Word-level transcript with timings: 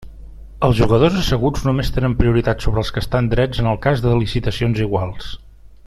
Els 0.67 0.77
jugadors 0.77 1.17
asseguts 1.19 1.67
només 1.67 1.91
tenen 1.97 2.15
prioritat 2.21 2.65
sobre 2.65 2.81
els 2.85 2.91
que 2.95 3.05
estan 3.05 3.29
drets 3.35 3.63
en 3.65 3.71
el 3.73 3.81
cas 3.87 4.03
de 4.07 4.15
licitacions 4.23 4.83
iguals. 4.89 5.31